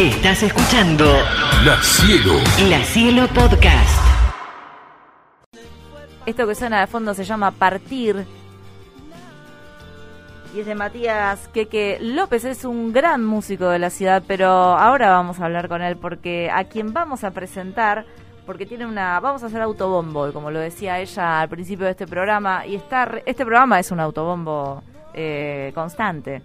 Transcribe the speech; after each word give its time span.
Estás 0.00 0.42
escuchando 0.42 1.04
La 1.62 1.76
Cielo. 1.82 2.32
La 2.70 2.82
Cielo 2.84 3.28
Podcast. 3.34 4.00
Esto 6.24 6.46
que 6.46 6.54
suena 6.54 6.80
de 6.80 6.86
fondo 6.86 7.12
se 7.12 7.22
llama 7.22 7.50
Partir. 7.50 8.24
Y 10.54 10.60
es 10.60 10.64
de 10.64 10.74
Matías 10.74 11.48
Queque 11.48 11.98
López, 12.00 12.46
es 12.46 12.64
un 12.64 12.94
gran 12.94 13.22
músico 13.26 13.68
de 13.68 13.78
la 13.78 13.90
ciudad, 13.90 14.22
pero 14.26 14.48
ahora 14.48 15.10
vamos 15.10 15.38
a 15.38 15.44
hablar 15.44 15.68
con 15.68 15.82
él 15.82 15.98
porque 15.98 16.50
a 16.50 16.64
quien 16.64 16.94
vamos 16.94 17.22
a 17.22 17.32
presentar, 17.32 18.06
porque 18.46 18.64
tiene 18.64 18.86
una, 18.86 19.20
vamos 19.20 19.42
a 19.42 19.48
hacer 19.48 19.60
autobombo, 19.60 20.32
como 20.32 20.50
lo 20.50 20.60
decía 20.60 20.98
ella 20.98 21.42
al 21.42 21.50
principio 21.50 21.84
de 21.84 21.90
este 21.90 22.06
programa, 22.06 22.64
y 22.64 22.74
está, 22.74 23.20
este 23.26 23.44
programa 23.44 23.78
es 23.78 23.90
un 23.90 24.00
autobombo 24.00 24.82
eh, 25.12 25.72
constante. 25.74 26.40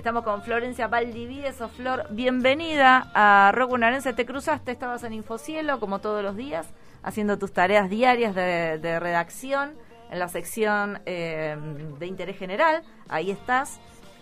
Estamos 0.00 0.24
con 0.24 0.40
Florencia 0.40 0.88
Valdivieso. 0.88 1.68
Flor, 1.68 2.06
bienvenida 2.08 3.10
a 3.12 3.52
Rock 3.52 3.72
Bonaerense. 3.72 4.14
Te 4.14 4.24
cruzaste, 4.24 4.72
estabas 4.72 5.04
en 5.04 5.12
Infocielo 5.12 5.78
como 5.78 5.98
todos 5.98 6.22
los 6.22 6.36
días, 6.36 6.66
haciendo 7.02 7.38
tus 7.38 7.52
tareas 7.52 7.90
diarias 7.90 8.34
de, 8.34 8.98
redacción 8.98 9.74
en 10.10 10.18
la 10.18 10.28
sección 10.28 11.02
eh, 11.04 11.54
de 11.98 12.06
interés 12.06 12.38
general. 12.38 12.82
Ahí 13.10 13.30
estás. 13.30 13.78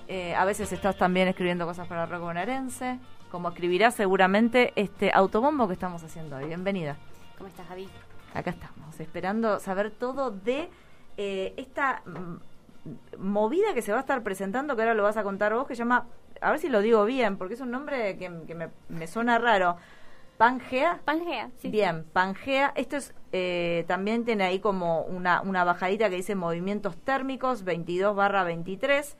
Eh, 0.08 0.34
a 0.34 0.44
veces 0.44 0.72
estás 0.72 0.96
también 0.96 1.28
escribiendo 1.28 1.64
cosas 1.64 1.86
para 1.86 2.06
Rock 2.06 2.22
Bonaerense, 2.22 2.98
como 3.30 3.48
escribirás 3.48 3.94
seguramente 3.94 4.72
este 4.74 5.12
autobombo 5.14 5.68
que 5.68 5.74
estamos 5.74 6.02
haciendo 6.02 6.38
hoy. 6.38 6.46
Bienvenida. 6.46 6.96
¿Cómo 7.36 7.48
estás, 7.48 7.68
Javi? 7.68 7.88
Acá 8.34 8.50
estamos, 8.50 8.98
esperando 8.98 9.60
saber 9.60 9.92
todo 9.92 10.32
de 10.32 10.70
eh, 11.16 11.54
esta 11.56 12.02
mm, 12.04 12.47
movida 13.18 13.74
que 13.74 13.82
se 13.82 13.92
va 13.92 13.98
a 13.98 14.00
estar 14.00 14.22
presentando, 14.22 14.76
que 14.76 14.82
ahora 14.82 14.94
lo 14.94 15.02
vas 15.02 15.16
a 15.16 15.22
contar 15.22 15.54
vos, 15.54 15.66
que 15.66 15.74
se 15.74 15.80
llama, 15.80 16.06
a 16.40 16.50
ver 16.50 16.60
si 16.60 16.68
lo 16.68 16.80
digo 16.80 17.04
bien, 17.04 17.36
porque 17.36 17.54
es 17.54 17.60
un 17.60 17.70
nombre 17.70 18.16
que, 18.16 18.28
me, 18.88 19.06
suena 19.06 19.38
raro. 19.38 19.76
Pangea. 20.36 21.00
Pangea, 21.04 21.50
sí. 21.56 21.68
Bien, 21.68 22.04
Pangea. 22.12 22.72
Esto 22.76 22.96
es, 22.96 23.12
eh, 23.32 23.84
también 23.88 24.24
tiene 24.24 24.44
ahí 24.44 24.60
como 24.60 25.02
una, 25.02 25.40
una 25.42 25.64
bajadita 25.64 26.08
que 26.08 26.16
dice 26.16 26.36
movimientos 26.36 26.96
térmicos 26.96 27.64
22 27.64 28.14
barra 28.14 28.44
23. 28.44 29.16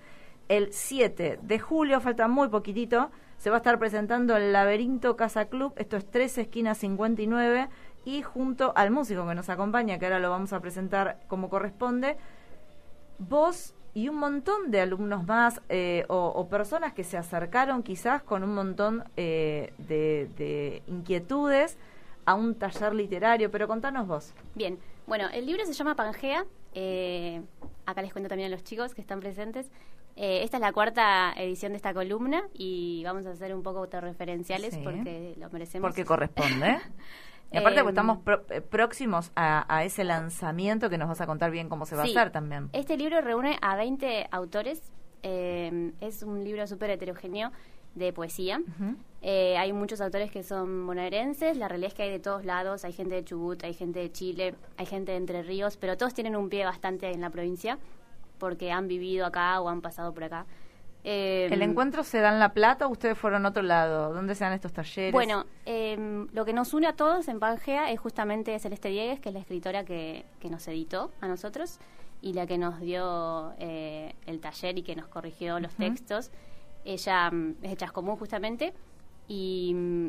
El 0.48 0.72
7 0.72 1.40
de 1.42 1.58
julio, 1.58 2.00
falta 2.00 2.28
muy 2.28 2.48
poquitito, 2.48 3.10
se 3.36 3.50
va 3.50 3.56
a 3.56 3.58
estar 3.58 3.78
presentando 3.78 4.36
el 4.36 4.52
Laberinto 4.52 5.16
Casa 5.16 5.46
Club. 5.46 5.72
Esto 5.76 5.96
es 5.96 6.10
13 6.10 6.42
esquinas 6.42 6.78
59 6.78 7.68
y 8.04 8.22
junto 8.22 8.72
al 8.74 8.90
músico 8.90 9.26
que 9.26 9.34
nos 9.34 9.48
acompaña, 9.48 9.98
que 9.98 10.06
ahora 10.06 10.18
lo 10.18 10.30
vamos 10.30 10.52
a 10.52 10.60
presentar 10.60 11.20
como 11.28 11.50
corresponde, 11.50 12.16
vos 13.18 13.74
y 13.94 14.08
un 14.08 14.16
montón 14.16 14.70
de 14.70 14.80
alumnos 14.80 15.26
más 15.26 15.60
eh, 15.68 16.04
o, 16.08 16.48
personas 16.48 16.92
que 16.92 17.04
se 17.04 17.16
acercaron 17.16 17.82
quizás 17.82 18.22
con 18.22 18.44
un 18.44 18.54
montón 18.54 19.04
eh, 19.16 19.72
de, 19.78 20.82
inquietudes 20.86 21.76
a 22.24 22.34
un 22.34 22.54
taller 22.54 22.94
literario, 22.94 23.50
pero 23.50 23.66
contanos 23.66 24.06
vos. 24.06 24.34
Bien, 24.54 24.78
bueno, 25.06 25.28
el 25.32 25.46
libro 25.46 25.64
se 25.64 25.72
llama 25.72 25.96
Pangea, 25.96 26.44
eh, 26.74 27.42
acá 27.86 28.02
les 28.02 28.12
cuento 28.12 28.28
también 28.28 28.52
a 28.52 28.54
los 28.54 28.62
chicos 28.62 28.94
que 28.94 29.00
están 29.00 29.18
presentes. 29.18 29.70
esta 30.14 30.58
es 30.58 30.60
la 30.60 30.72
cuarta 30.72 31.32
edición 31.36 31.72
de 31.72 31.76
esta 31.76 31.94
columna 31.94 32.44
y 32.52 33.02
vamos 33.04 33.26
a 33.26 33.30
hacer 33.30 33.54
un 33.54 33.62
poco 33.62 33.78
autorreferenciales 33.80 34.78
porque 34.78 35.34
lo 35.38 35.50
merecemos. 35.50 35.88
Porque 35.88 36.04
corresponde. 36.04 36.78
Y 37.50 37.56
aparte, 37.56 37.82
pues 37.82 37.92
estamos 37.92 38.18
eh, 38.50 38.60
próximos 38.60 39.32
a, 39.34 39.84
ese 39.84 40.04
lanzamiento 40.04 40.90
que 40.90 40.98
nos 40.98 41.08
vas 41.08 41.20
a 41.20 41.26
contar 41.26 41.50
bien 41.50 41.68
cómo 41.68 41.86
se 41.86 41.96
va 41.96 42.02
a 42.02 42.04
hacer 42.04 42.30
también. 42.30 42.68
Este 42.72 42.96
libro 42.96 43.20
reúne 43.20 43.58
a 43.62 43.76
20 43.76 44.28
autores. 44.30 44.92
Eh, 45.22 45.92
es 46.00 46.22
un 46.22 46.44
libro 46.44 46.66
súper 46.66 46.90
heterogéneo 46.90 47.50
de 47.94 48.12
poesía. 48.12 48.60
Eh, 49.22 49.56
hay 49.56 49.72
muchos 49.72 50.00
autores 50.00 50.30
que 50.30 50.42
son 50.42 50.86
bonaerenses. 50.86 51.56
La 51.56 51.68
realidad 51.68 51.88
es 51.88 51.94
que 51.94 52.02
hay 52.04 52.10
de 52.10 52.20
todos 52.20 52.44
lados. 52.44 52.84
Hay 52.84 52.92
gente 52.92 53.14
de 53.14 53.24
Chubut, 53.24 53.64
hay 53.64 53.74
gente 53.74 53.98
de 53.98 54.12
Chile, 54.12 54.54
hay 54.76 54.86
gente 54.86 55.12
de 55.12 55.18
Entre 55.18 55.42
Ríos, 55.42 55.76
pero 55.76 55.96
todos 55.96 56.14
tienen 56.14 56.36
un 56.36 56.48
pie 56.48 56.64
bastante 56.64 57.10
en 57.10 57.20
la 57.20 57.30
provincia 57.30 57.78
porque 58.38 58.70
han 58.70 58.86
vivido 58.88 59.26
acá 59.26 59.60
o 59.60 59.68
han 59.68 59.80
pasado 59.80 60.14
por 60.14 60.24
acá. 60.24 60.46
¿El 61.04 61.62
em, 61.62 61.70
encuentro 61.70 62.02
se 62.02 62.18
da 62.20 62.32
en 62.32 62.38
La 62.38 62.52
Plata 62.52 62.86
o 62.86 62.90
ustedes 62.90 63.16
fueron 63.16 63.46
a 63.46 63.50
otro 63.50 63.62
lado? 63.62 64.12
¿Dónde 64.12 64.34
se 64.34 64.44
dan 64.44 64.52
estos 64.52 64.72
talleres? 64.72 65.12
Bueno, 65.12 65.46
em, 65.64 66.28
lo 66.32 66.44
que 66.44 66.52
nos 66.52 66.74
une 66.74 66.86
a 66.86 66.92
todos 66.94 67.28
en 67.28 67.38
Pangea 67.38 67.90
es 67.90 68.00
justamente 68.00 68.58
Celeste 68.58 68.88
Diegues, 68.88 69.20
que 69.20 69.28
es 69.30 69.34
la 69.34 69.40
escritora 69.40 69.84
que, 69.84 70.24
nos 70.50 70.66
editó 70.68 71.10
a 71.20 71.28
nosotros 71.28 71.78
y 72.20 72.32
la 72.32 72.46
que 72.46 72.58
nos 72.58 72.80
dio 72.80 73.52
eh, 73.58 74.14
el 74.26 74.40
taller 74.40 74.78
y 74.78 74.82
que 74.82 74.96
nos 74.96 75.06
corrigió 75.06 75.60
los 75.60 75.74
textos. 75.74 76.30
Ella 76.84 77.30
mm, 77.30 77.56
es 77.62 77.70
de 77.70 77.76
Chascomún 77.76 78.16
justamente 78.16 78.72
y 79.28 79.72
mm, 79.74 80.08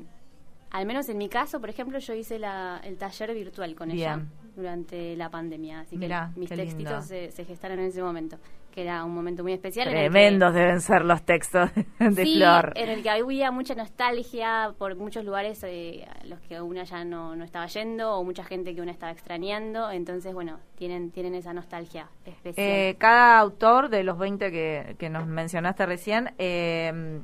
al 0.71 0.85
menos 0.85 1.09
en 1.09 1.17
mi 1.17 1.29
caso, 1.29 1.59
por 1.59 1.69
ejemplo, 1.69 1.99
yo 1.99 2.13
hice 2.13 2.35
el 2.35 2.97
taller 2.97 3.33
virtual 3.33 3.75
con 3.75 3.91
ella 3.91 4.21
durante 4.59 5.15
la 5.15 5.29
pandemia, 5.29 5.81
así 5.81 5.97
que 5.97 6.09
mis 6.35 6.49
textitos 6.49 7.05
se, 7.05 7.31
se 7.31 7.45
gestaron 7.45 7.79
en 7.79 7.85
ese 7.87 8.03
momento 8.03 8.37
que 8.71 8.83
era 8.83 9.03
un 9.03 9.13
momento 9.13 9.43
muy 9.43 9.53
especial. 9.53 9.89
Tremendos 9.89 10.53
deben 10.53 10.81
ser 10.81 11.03
los 11.03 11.23
textos 11.23 11.69
de 11.99 12.23
sí, 12.23 12.35
Flor. 12.37 12.73
en 12.75 12.89
el 12.89 13.03
que 13.03 13.09
había 13.09 13.51
mucha 13.51 13.75
nostalgia 13.75 14.73
por 14.77 14.95
muchos 14.95 15.25
lugares 15.25 15.63
eh, 15.63 16.07
a 16.07 16.25
los 16.25 16.39
que 16.41 16.61
una 16.61 16.83
ya 16.83 17.03
no, 17.03 17.35
no 17.35 17.43
estaba 17.43 17.65
yendo 17.67 18.15
o 18.15 18.23
mucha 18.23 18.43
gente 18.43 18.75
que 18.75 18.81
una 18.81 18.91
estaba 18.91 19.11
extrañando. 19.11 19.91
Entonces, 19.91 20.33
bueno, 20.33 20.59
tienen, 20.75 21.11
tienen 21.11 21.35
esa 21.35 21.53
nostalgia 21.53 22.09
especial. 22.25 22.67
Eh, 22.67 22.95
cada 22.97 23.39
autor 23.39 23.89
de 23.89 24.03
los 24.03 24.17
20 24.17 24.51
que, 24.51 24.95
que 24.97 25.09
nos 25.09 25.25
mencionaste 25.27 25.85
recién, 25.85 26.33
eh, 26.37 27.21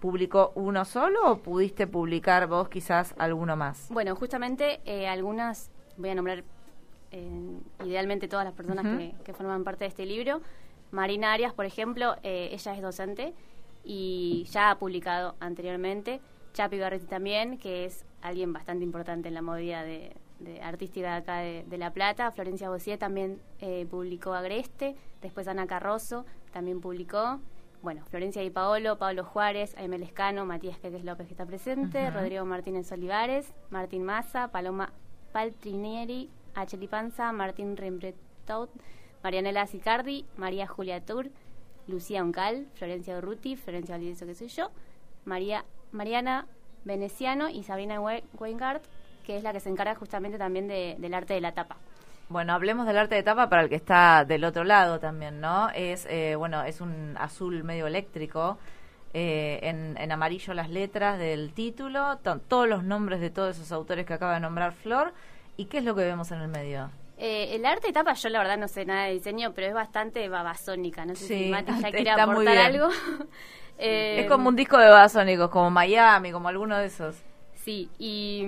¿publicó 0.00 0.52
uno 0.54 0.84
solo 0.84 1.32
o 1.32 1.38
pudiste 1.38 1.86
publicar 1.86 2.46
vos 2.46 2.68
quizás 2.68 3.14
alguno 3.18 3.56
más? 3.56 3.88
Bueno, 3.90 4.14
justamente 4.14 4.80
algunas, 5.08 5.70
voy 5.96 6.10
a 6.10 6.14
nombrar 6.14 6.44
idealmente 7.84 8.28
todas 8.28 8.44
las 8.44 8.54
personas 8.54 8.84
que, 8.84 9.14
que 9.24 9.32
forman 9.32 9.64
parte 9.64 9.84
de 9.84 9.88
este 9.88 10.06
libro. 10.06 10.40
Marina 10.90 11.32
Arias, 11.32 11.52
por 11.52 11.66
ejemplo, 11.66 12.16
eh, 12.22 12.50
ella 12.52 12.74
es 12.74 12.82
docente 12.82 13.34
y 13.84 14.46
ya 14.50 14.70
ha 14.70 14.78
publicado 14.78 15.34
anteriormente. 15.40 16.20
Chapi 16.54 16.78
Garretti 16.78 17.06
también, 17.06 17.58
que 17.58 17.84
es 17.84 18.04
alguien 18.22 18.52
bastante 18.52 18.84
importante 18.84 19.28
en 19.28 19.34
la 19.34 19.42
movida 19.42 19.82
de, 19.82 20.16
artística 20.62 21.12
de 21.12 21.16
acá 21.16 21.38
de, 21.38 21.78
La 21.78 21.92
Plata. 21.92 22.30
Florencia 22.30 22.70
Bossier 22.70 22.98
también 22.98 23.40
eh, 23.60 23.86
publicó 23.90 24.32
Agreste. 24.32 24.96
Después 25.20 25.46
Ana 25.46 25.66
Carroso 25.66 26.24
también 26.52 26.80
publicó. 26.80 27.40
Bueno, 27.82 28.04
Florencia 28.06 28.42
y 28.42 28.50
Paolo, 28.50 28.98
Pablo 28.98 29.24
Juárez, 29.24 29.76
Aimel 29.76 30.02
Escano, 30.02 30.44
Matías 30.44 30.78
Queques 30.78 31.04
López 31.04 31.28
que 31.28 31.34
está 31.34 31.46
presente, 31.46 32.10
Rodrigo 32.10 32.44
Martínez 32.44 32.90
Olivares, 32.90 33.52
Martín 33.70 34.02
Massa, 34.02 34.48
Paloma 34.48 34.92
Paltrinieri, 35.30 36.28
Acheli 36.60 36.88
Panza, 36.88 37.32
Martín 37.32 37.76
Rembretot, 37.76 38.70
Marianela 39.22 39.66
Sicardi, 39.66 40.26
María 40.36 40.66
Julia 40.66 41.04
Tour, 41.04 41.30
Lucía 41.86 42.22
Uncal, 42.22 42.66
Florencia 42.74 43.16
Urruti, 43.18 43.56
Florencia 43.56 43.94
Valdivieso, 43.94 44.26
que 44.26 44.34
soy 44.34 44.48
yo, 44.48 44.70
María, 45.24 45.64
Mariana 45.92 46.46
Veneciano 46.84 47.48
y 47.48 47.62
Sabina 47.64 48.00
Weingart, 48.00 48.84
que 49.24 49.36
es 49.36 49.42
la 49.42 49.52
que 49.52 49.60
se 49.60 49.68
encarga 49.68 49.94
justamente 49.94 50.38
también 50.38 50.68
del 50.68 51.14
arte 51.14 51.34
de 51.34 51.40
la 51.40 51.52
tapa. 51.52 51.76
Bueno, 52.28 52.52
hablemos 52.52 52.86
del 52.86 52.98
arte 52.98 53.14
de 53.14 53.22
tapa 53.22 53.48
para 53.48 53.62
el 53.62 53.68
que 53.70 53.76
está 53.76 54.24
del 54.26 54.44
otro 54.44 54.64
lado 54.64 55.00
también, 55.00 55.40
¿no? 55.40 55.70
Es, 55.70 56.06
eh, 56.10 56.34
bueno, 56.36 56.62
es 56.62 56.82
un 56.82 57.16
azul 57.18 57.64
medio 57.64 57.86
eléctrico, 57.86 58.58
eh, 59.14 59.60
en, 59.62 59.96
en, 59.96 60.12
amarillo 60.12 60.52
las 60.52 60.68
letras 60.68 61.18
del 61.18 61.54
título, 61.54 62.18
todos 62.18 62.68
los 62.68 62.84
nombres 62.84 63.20
de 63.20 63.30
todos 63.30 63.56
esos 63.56 63.72
autores 63.72 64.04
que 64.04 64.12
acaba 64.12 64.34
de 64.34 64.40
nombrar 64.40 64.72
Flor, 64.72 65.14
¿y 65.58 65.66
qué 65.66 65.78
es 65.78 65.84
lo 65.84 65.94
que 65.94 66.04
vemos 66.04 66.30
en 66.30 66.40
el 66.40 66.48
medio? 66.48 66.90
Eh, 67.18 67.56
el 67.56 67.66
arte 67.66 67.88
de 67.88 67.92
tapa, 67.92 68.14
yo 68.14 68.28
la 68.28 68.38
verdad 68.38 68.56
no 68.56 68.68
sé 68.68 68.86
nada 68.86 69.06
de 69.06 69.14
diseño, 69.14 69.52
pero 69.52 69.66
es 69.66 69.74
bastante 69.74 70.28
babasónica. 70.28 71.04
No 71.04 71.16
sé 71.16 71.26
si 71.26 71.50
Mati 71.50 71.72
ya 71.82 71.90
quiere 71.90 72.10
aportar 72.10 72.56
algo. 72.56 72.88
es 73.78 74.26
como 74.28 74.48
un 74.48 74.56
disco 74.56 74.78
de 74.78 74.88
babasónicos, 74.88 75.50
como 75.50 75.70
Miami, 75.70 76.30
como 76.30 76.48
alguno 76.48 76.78
de 76.78 76.86
esos. 76.86 77.16
Sí, 77.54 77.90
y, 77.98 78.46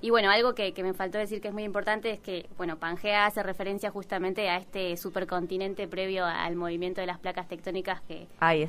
y 0.00 0.10
bueno, 0.10 0.30
algo 0.30 0.54
que, 0.54 0.72
me 0.78 0.94
faltó 0.94 1.18
decir 1.18 1.40
que 1.40 1.48
es 1.48 1.54
muy 1.54 1.64
importante 1.64 2.12
es 2.12 2.20
que, 2.20 2.48
bueno, 2.56 2.78
Pangea 2.78 3.26
hace 3.26 3.42
referencia 3.42 3.90
justamente 3.90 4.48
a 4.48 4.56
este 4.56 4.96
supercontinente 4.96 5.88
previo 5.88 6.24
al 6.24 6.54
movimiento 6.54 7.00
de 7.00 7.08
las 7.08 7.18
placas 7.18 7.48
tectónicas 7.48 8.00
que, 8.02 8.26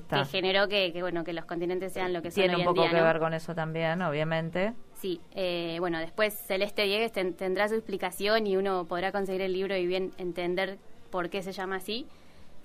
que 0.10 0.26
generó 0.26 0.68
que, 0.68 0.92
bueno, 1.00 1.24
que 1.24 1.34
los 1.34 1.46
continentes 1.46 1.94
sean 1.94 2.14
lo 2.14 2.22
que 2.22 2.32
son 2.32 2.44
Tiene 2.44 2.58
un 2.58 2.66
poco 2.66 2.90
que 2.90 3.02
ver 3.02 3.20
con 3.20 3.34
eso 3.34 3.54
también, 3.54 4.02
obviamente. 4.02 4.74
Sí, 5.00 5.22
eh, 5.32 5.78
bueno, 5.80 5.98
después 6.00 6.34
Celeste 6.34 6.84
Diegues 6.84 7.12
tendrá 7.12 7.70
su 7.70 7.76
explicación 7.76 8.46
y 8.46 8.58
uno 8.58 8.86
podrá 8.86 9.12
conseguir 9.12 9.42
el 9.42 9.54
libro 9.54 9.76
y 9.78 9.88
bien 9.88 10.12
entender 10.18 10.78
por 11.10 11.30
qué 11.30 11.42
se 11.42 11.54
llama 11.54 11.78
así. 11.78 12.06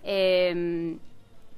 Eh, 0.02 0.98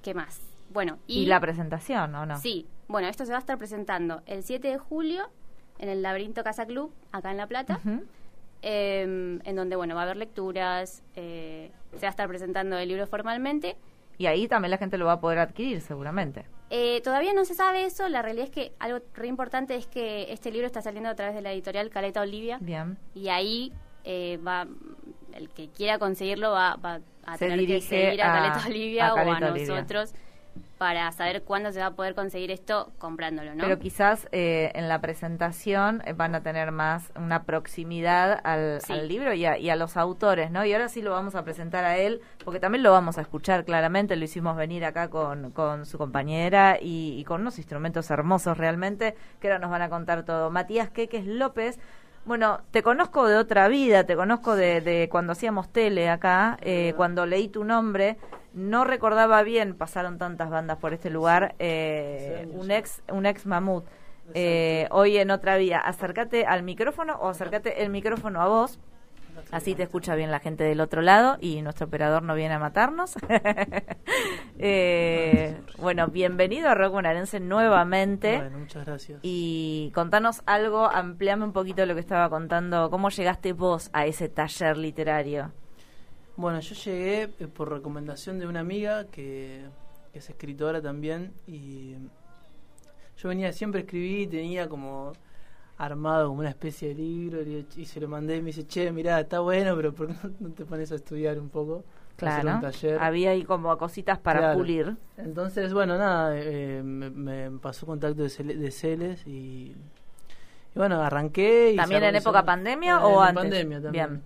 ¿Qué 0.03 0.15
más? 0.15 0.41
Bueno, 0.71 0.99
y, 1.07 1.23
¿Y 1.23 1.27
la 1.27 1.41
presentación, 1.41 2.15
¿o 2.15 2.27
no? 2.27 2.39
Sí, 2.39 2.67
bueno, 2.89 3.09
esto 3.09 3.25
se 3.25 3.33
va 3.33 3.39
a 3.39 3.41
estar 3.41 3.57
presentando 3.59 4.23
el 4.27 4.43
7 4.43 4.69
de 4.69 4.79
julio 4.79 5.31
en 5.79 5.89
el 5.89 6.03
Laberinto 6.03 6.45
Casa 6.45 6.67
Club, 6.67 6.93
acá 7.11 7.31
en 7.31 7.39
La 7.39 7.47
Plata, 7.47 7.81
em, 8.63 9.41
en 9.45 9.57
donde, 9.57 9.77
bueno, 9.77 9.95
va 9.95 10.03
a 10.03 10.05
haber 10.05 10.17
lecturas, 10.17 11.03
eh, 11.15 11.71
se 11.93 12.03
va 12.03 12.09
a 12.09 12.11
estar 12.11 12.29
presentando 12.29 12.77
el 12.79 12.89
libro 12.89 13.07
formalmente. 13.07 13.77
Y 14.19 14.27
ahí 14.27 14.47
también 14.49 14.71
la 14.71 14.79
gente 14.79 14.99
lo 14.99 15.07
va 15.07 15.13
a 15.13 15.21
poder 15.21 15.39
adquirir, 15.39 15.81
seguramente. 15.81 16.47
Eh, 16.71 17.01
todavía 17.03 17.33
no 17.33 17.45
se 17.45 17.55
sabe 17.55 17.85
eso, 17.85 18.09
la 18.09 18.23
realidad 18.23 18.47
es 18.47 18.51
que 18.51 18.73
algo 18.81 18.99
re 19.15 19.29
importante 19.29 19.77
es 19.77 19.87
que 19.87 20.33
este 20.33 20.51
libro 20.51 20.67
está 20.67 20.83
saliendo 20.83 21.09
a 21.09 21.15
través 21.15 21.35
de 21.35 21.41
la 21.43 21.53
editorial 21.53 21.91
Caleta 21.91 22.21
Olivia. 22.23 22.59
Bien. 22.61 22.99
Y 23.15 23.29
ahí 23.29 23.73
eh, 24.05 24.39
va, 24.45 24.67
el 25.33 25.49
que 25.51 25.69
quiera 25.69 25.99
conseguirlo 25.99 26.51
va, 26.53 26.75
va 26.77 27.01
a 27.25 27.37
Se 27.39 27.47
tener 27.49 27.67
que 27.67 27.81
seguir 27.81 28.21
a, 28.23 28.33
a- 28.33 28.53
Caleta 28.53 28.67
Olivia 28.69 29.07
a 29.09 29.15
o 29.15 29.19
a 29.19 29.23
Olivia. 29.51 29.75
nosotros 29.75 30.13
para 30.79 31.11
saber 31.13 31.43
cuándo 31.43 31.73
se 31.73 31.81
va 31.81 31.87
a 31.87 31.91
poder 31.93 32.15
conseguir 32.15 32.51
esto 32.51 32.93
comprándolo, 32.99 33.55
¿no? 33.55 33.63
Pero 33.65 33.79
quizás 33.79 34.29
eh, 34.33 34.73
en 34.75 34.89
la 34.89 35.01
presentación 35.01 36.03
eh, 36.05 36.13
van 36.13 36.35
a 36.35 36.43
tener 36.43 36.71
más 36.71 37.11
una 37.17 37.45
proximidad 37.45 38.41
al, 38.45 38.81
Sí. 38.83 38.93
al 38.93 39.09
libro 39.09 39.33
y 39.33 39.47
a, 39.47 39.57
y 39.59 39.71
a 39.71 39.77
los 39.77 39.97
autores, 39.97 40.51
¿no? 40.51 40.65
Y 40.67 40.73
ahora 40.75 40.89
sí 40.89 41.01
lo 41.01 41.13
vamos 41.13 41.35
a 41.35 41.45
presentar 41.45 41.85
a 41.85 41.97
él, 41.97 42.21
porque 42.45 42.61
también 42.61 42.83
lo 42.83 42.93
vamos 42.93 43.17
a 43.17 43.23
escuchar 43.23 43.65
claramente, 43.65 44.17
lo 44.17 44.25
hicimos 44.25 44.57
venir 44.57 44.85
acá 44.85 45.09
con, 45.09 45.51
con 45.53 45.87
su 45.87 45.97
compañera 45.99 46.77
y, 46.81 47.17
y 47.19 47.25
con 47.25 47.41
unos 47.41 47.57
instrumentos 47.59 48.11
hermosos 48.11 48.59
realmente, 48.59 49.15
que 49.41 49.49
ahora 49.49 49.59
nos 49.59 49.71
van 49.71 49.83
a 49.83 49.89
contar 49.89 50.25
todo. 50.25 50.51
Matías 50.51 50.91
Queques 50.91 51.27
López, 51.27 51.79
bueno, 52.27 52.61
te 52.73 52.83
conozco 52.83 53.27
de 53.29 53.37
otra 53.37 53.69
vida, 53.69 54.05
te 54.05 54.17
conozco 54.17 54.57
de, 54.57 54.81
de 54.81 55.09
cuando 55.09 55.33
hacíamos 55.33 55.73
tele 55.73 56.11
acá, 56.11 56.59
eh, 56.61 56.93
cuando 56.97 57.25
leí 57.25 57.49
tu 57.49 57.63
nombre, 57.65 58.17
no 58.57 58.85
recordaba 58.85 59.43
bien, 59.43 59.75
pasaron 59.75 60.17
tantas 60.17 60.49
bandas 60.49 60.79
por 60.79 60.95
este 60.95 61.11
lugar, 61.11 61.55
eh, 61.59 62.49
un 62.53 62.71
ex 62.71 63.03
un 63.13 63.27
ex 63.27 63.45
mamut. 63.45 63.85
Eh, 64.33 64.89
hoy 64.91 65.19
en 65.19 65.31
otra 65.31 65.59
vida, 65.59 65.79
acércate 65.79 66.47
al 66.47 66.63
micrófono 66.63 67.17
o 67.21 67.29
acércate 67.29 67.83
el 67.83 67.91
micrófono 67.91 68.41
a 68.41 68.49
vos, 68.49 68.81
así 69.53 69.75
te 69.75 69.83
escucha 69.83 70.15
bien 70.15 70.31
la 70.31 70.41
gente 70.41 70.65
del 70.65 70.81
otro 70.81 71.03
lado 71.03 71.37
y 71.39 71.61
nuestro 71.61 71.87
operador 71.87 72.23
no 72.23 72.35
viene 72.35 72.55
a 72.55 72.59
matarnos. 72.59 73.15
Eh, 74.59 75.55
bueno, 75.77 76.09
bienvenido 76.09 76.71
a 76.71 76.75
Rock 76.75 76.93
Bonaerense 76.93 77.41
nuevamente. 77.41 78.39
Bueno, 78.39 78.61
muchas 78.61 78.87
gracias. 78.87 79.19
Y 79.21 79.93
contanos 79.95 80.41
algo, 80.47 80.87
ampliame 80.87 81.45
un 81.45 81.53
poquito 81.53 81.85
lo 81.85 81.93
que 81.93 82.01
estaba 82.01 82.31
contando. 82.31 82.89
¿Cómo 82.89 83.11
llegaste 83.11 83.53
vos 83.53 83.91
a 83.93 84.07
ese 84.07 84.31
taller 84.31 84.79
literario? 84.79 85.53
Bueno, 86.37 86.61
yo 86.61 86.75
llegué 86.75 87.23
eh, 87.41 87.47
por 87.49 87.71
recomendación 87.71 88.39
de 88.39 88.47
una 88.47 88.61
amiga 88.61 89.07
que, 89.07 89.63
que 90.13 90.19
es 90.19 90.29
escritora 90.29 90.83
también 90.83 91.33
y 91.47 91.95
yo 93.17 93.29
venía 93.31 93.53
siempre 93.53 93.81
escribí 93.81 94.27
tenía 94.27 94.69
como 94.69 95.13
armado 95.79 96.29
como 96.29 96.41
una 96.41 96.51
especie 96.51 96.89
de 96.89 96.95
libro 96.95 97.43
y, 97.43 97.67
y 97.77 97.85
se 97.87 98.01
lo 98.01 98.09
mandé 98.09 98.37
y 98.37 98.41
me 98.41 98.47
dice, 98.47 98.67
che, 98.67 98.91
mirá, 98.93 99.21
está 99.21 99.41
bueno, 99.41 99.75
pero 99.77 99.95
¿por 99.95 100.09
qué 100.09 100.15
no- 100.41 100.51
te 100.51 100.65
pones 100.65 100.93
a 100.93 100.97
estudiar 100.97 101.39
un 101.39 101.49
poco? 101.49 101.85
Claro. 102.17 102.55
un 102.55 102.61
taller. 102.63 102.99
Había 102.99 103.31
ahí 103.33 103.45
como 103.45 103.77
cositas 103.77 104.19
para 104.19 104.39
Claro. 104.41 104.59
pulir. 104.59 104.97
Entonces, 105.19 105.75
bueno, 105.75 105.99
nada, 105.99 106.33
eh, 106.35 106.83
me, 106.83 107.11
me 107.11 107.51
pasó 107.59 107.85
contacto 107.85 108.23
de, 108.23 108.29
Cele- 108.31 108.57
de 108.57 108.71
Celes 108.71 109.27
y, 109.27 109.75
y 109.75 109.77
bueno, 110.79 111.03
arranqué. 111.03 111.73
Y 111.73 111.77
¿También 111.77 112.05
en 112.05 112.17
época 112.17 112.43
pandemia 112.43 112.97
en- 112.97 113.03
o 113.03 113.23
en 113.23 113.29
antes? 113.29 113.43
pandemia 113.43 113.83
también. 113.83 114.09
Bien. 114.09 114.23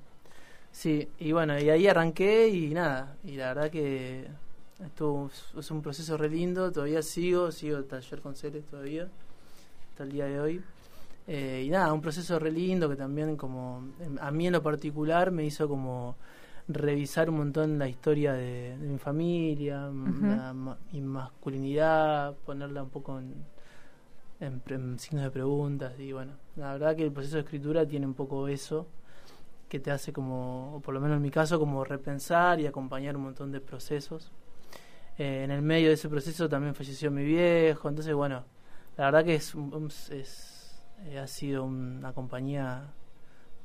Sí, 0.72 1.08
y 1.18 1.32
bueno, 1.32 1.58
y 1.58 1.68
ahí 1.68 1.86
arranqué 1.88 2.48
y 2.48 2.72
nada, 2.72 3.16
y 3.24 3.32
la 3.36 3.48
verdad 3.54 3.70
que 3.70 4.26
estuvo, 4.84 5.30
es 5.58 5.70
un 5.70 5.82
proceso 5.82 6.16
re 6.16 6.28
lindo, 6.28 6.70
todavía 6.72 7.02
sigo, 7.02 7.50
sigo 7.50 7.76
el 7.78 7.84
taller 7.86 8.20
con 8.20 8.36
Celes 8.36 8.64
todavía, 8.66 9.08
hasta 9.90 10.04
el 10.04 10.12
día 10.12 10.26
de 10.26 10.40
hoy. 10.40 10.62
Eh, 11.28 11.64
y 11.66 11.70
nada, 11.70 11.92
un 11.92 12.00
proceso 12.02 12.38
re 12.38 12.52
lindo 12.52 12.88
que 12.88 12.96
también 12.96 13.36
como, 13.36 13.84
em, 14.00 14.18
a 14.20 14.30
mí 14.32 14.46
en 14.48 14.54
lo 14.54 14.62
particular 14.62 15.30
me 15.32 15.44
hizo 15.44 15.68
como 15.68 16.16
revisar 16.68 17.30
un 17.30 17.38
montón 17.38 17.78
la 17.78 17.88
historia 17.88 18.32
de, 18.34 18.76
de 18.78 18.88
mi 18.88 18.98
familia, 18.98 19.90
la 20.26 20.52
ma- 20.54 20.78
mi 20.92 21.00
masculinidad, 21.02 22.34
ponerla 22.46 22.82
un 22.84 22.90
poco 22.90 23.18
en, 23.20 23.34
en 24.40 24.62
en 24.70 24.98
signos 24.98 25.24
de 25.24 25.30
preguntas 25.30 25.98
y 25.98 26.12
bueno, 26.12 26.32
la 26.56 26.72
verdad 26.72 26.96
que 26.96 27.04
el 27.04 27.12
proceso 27.12 27.36
de 27.36 27.42
escritura 27.42 27.86
tiene 27.86 28.06
un 28.06 28.14
poco 28.14 28.48
eso 28.48 28.86
que 29.70 29.80
te 29.80 29.90
hace 29.90 30.12
como, 30.12 30.74
o 30.74 30.80
por 30.80 30.92
lo 30.92 31.00
menos 31.00 31.16
en 31.16 31.22
mi 31.22 31.30
caso, 31.30 31.58
como 31.58 31.84
repensar 31.84 32.60
y 32.60 32.66
acompañar 32.66 33.16
un 33.16 33.22
montón 33.22 33.52
de 33.52 33.60
procesos. 33.60 34.30
Eh, 35.16 35.42
en 35.44 35.50
el 35.50 35.62
medio 35.62 35.88
de 35.88 35.94
ese 35.94 36.08
proceso 36.08 36.48
también 36.48 36.74
falleció 36.74 37.10
mi 37.10 37.24
viejo, 37.24 37.88
entonces 37.88 38.12
bueno, 38.12 38.44
la 38.98 39.04
verdad 39.06 39.24
que 39.24 39.36
es, 39.36 39.54
es 40.10 40.82
eh, 41.04 41.18
ha 41.18 41.26
sido 41.26 41.64
una 41.64 42.12
compañía 42.12 42.82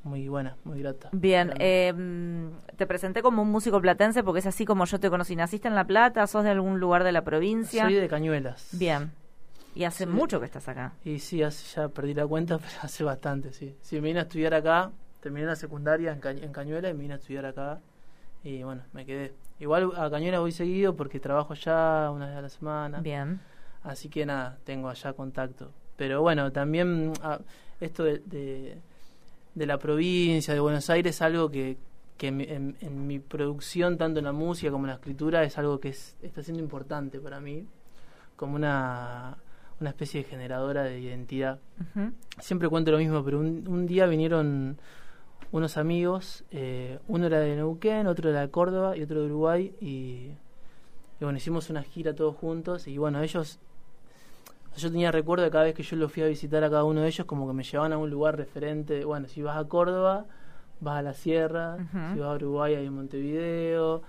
muy 0.04 0.30
buena, 0.30 0.58
muy 0.64 0.80
grata. 0.82 1.10
Bien, 1.12 1.54
eh, 1.58 1.92
te 2.78 2.86
presenté 2.86 3.24
como 3.24 3.42
un 3.42 3.50
músico 3.52 3.82
platense 3.82 4.24
porque 4.24 4.40
es 4.40 4.46
así 4.46 4.64
como 4.64 4.86
yo 4.86 5.00
te 5.00 5.10
conocí. 5.10 5.36
¿Naciste 5.36 5.68
en 5.68 5.74
La 5.74 5.86
Plata? 5.88 6.28
¿Sos 6.28 6.44
de 6.44 6.52
algún 6.52 6.80
lugar 6.80 7.04
de 7.04 7.12
la 7.12 7.24
provincia? 7.24 7.86
Soy 7.86 7.96
de 7.96 8.08
Cañuelas. 8.08 8.68
Bien. 8.74 9.12
Y 9.74 9.84
hace 9.86 10.06
Sí. 10.06 10.10
mucho 10.12 10.40
que 10.40 10.46
estás 10.46 10.68
acá. 10.70 10.94
Y 11.04 11.18
sí, 11.20 11.42
hace, 11.42 11.76
ya 11.76 11.88
perdí 11.90 12.14
la 12.14 12.28
cuenta, 12.28 12.58
pero 12.60 12.74
hace 12.84 13.04
bastante, 13.04 13.52
sí. 13.52 13.76
Sí, 13.82 13.96
me 13.96 14.02
vine 14.10 14.20
a 14.20 14.24
estudiar 14.24 14.54
acá, 14.54 14.92
terminé 15.26 15.48
la 15.48 15.56
secundaria 15.56 16.12
en, 16.14 16.20
Ca- 16.20 16.30
en 16.30 16.52
Cañuelas 16.52 16.92
y 16.92 16.94
me 16.94 17.02
vine 17.02 17.16
a 17.16 17.18
estudiar 17.18 17.48
acá. 17.48 17.80
Y 18.44 18.62
bueno, 18.62 18.84
me 18.94 19.08
quedé. 19.08 19.34
Igual 19.60 19.92
a 19.98 20.08
Cañuelas 20.12 20.40
voy 20.40 20.52
seguido 20.52 20.96
porque 20.96 21.20
trabajo 21.20 21.54
allá 21.54 22.12
una 22.12 22.28
vez 22.28 22.36
a 22.38 22.42
la 22.44 22.50
semana. 22.50 23.00
Bien. 23.02 23.40
Así 23.84 24.08
que 24.08 24.24
nada, 24.24 24.60
tengo 24.66 24.88
allá 24.88 25.14
contacto. 25.14 25.72
Pero 25.98 26.22
bueno, 26.22 26.52
también 26.52 27.12
ah, 27.24 27.40
esto 27.80 28.04
de, 28.04 28.20
de, 28.20 28.78
de 29.56 29.66
la 29.66 29.80
provincia, 29.80 30.54
de 30.54 30.60
Buenos 30.60 30.92
Aires, 30.92 31.16
es 31.16 31.22
algo 31.24 31.50
que, 31.50 31.78
que 32.18 32.28
en, 32.28 32.38
mi- 32.38 32.44
en- 32.44 32.76
en 32.82 33.08
mi 33.08 33.18
producción, 33.18 33.98
tanto 33.98 34.20
en 34.20 34.26
la 34.26 34.32
música 34.32 34.70
como 34.72 34.84
en 34.86 34.90
la 34.90 34.96
escritura, 34.96 35.44
es 35.44 35.58
algo 35.58 35.80
que 35.80 35.90
es, 35.90 36.16
está 36.22 36.44
siendo 36.44 36.62
importante 36.62 37.20
para 37.20 37.40
mí, 37.40 37.66
como 38.36 38.56
una, 38.58 39.38
una 39.80 39.90
especie 39.90 40.22
de 40.22 40.30
generadora 40.30 40.84
de 40.84 41.00
identidad. 41.00 41.58
Siempre 42.40 42.70
cuento 42.70 42.92
lo 42.92 43.00
mismo, 43.00 43.24
pero 43.24 43.40
un, 43.40 43.66
un 43.68 43.88
día 43.88 44.06
vinieron 44.06 44.78
unos 45.52 45.78
amigos, 45.78 46.44
eh, 46.52 47.00
uno 47.08 47.28
era 47.28 47.40
de 47.40 47.56
Neuquén, 47.56 48.08
otro 48.08 48.30
era 48.30 48.42
de 48.42 48.50
Córdoba 48.50 48.98
y 48.98 49.04
otro 49.04 49.20
de 49.22 49.26
Uruguay, 49.28 49.74
y, 49.80 50.32
y 51.20 51.22
bueno, 51.22 51.38
hicimos 51.38 51.70
una 51.70 51.84
gira 51.84 52.14
todos 52.14 52.36
juntos, 52.36 52.88
y 52.88 52.98
bueno, 52.98 53.22
ellos, 53.22 53.60
yo 54.78 54.92
tenía 54.92 55.12
recuerdo 55.12 55.46
de 55.46 55.52
cada 55.52 55.64
vez 55.64 55.74
que 55.74 55.84
yo 55.84 55.96
los 55.96 56.12
fui 56.12 56.24
a 56.24 56.28
visitar 56.28 56.64
a 56.64 56.70
cada 56.70 56.84
uno 56.84 57.02
de 57.02 57.08
ellos, 57.08 57.26
como 57.26 57.48
que 57.48 57.54
me 57.54 57.64
llevaban 57.64 57.94
a 57.94 57.98
un 57.98 58.10
lugar 58.10 58.36
referente, 58.38 59.06
bueno, 59.06 59.28
si 59.28 59.42
vas 59.42 59.58
a 59.58 59.64
Córdoba, 59.68 60.26
vas 60.82 60.98
a 61.00 61.02
la 61.02 61.14
sierra, 61.14 61.78
si 62.14 62.20
vas 62.20 62.30
a 62.30 62.34
Uruguay 62.36 62.76
hay 62.76 62.90
Montevideo, 62.90 64.02